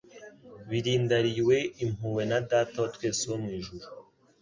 birindariywe 0.69 1.57
impuhwe 1.83 2.23
na 2.31 2.39
Data 2.49 2.75
wa 2.83 2.89
twese 2.95 3.21
wo 3.31 3.37
mu 3.43 3.49
ijuru. 3.59 3.85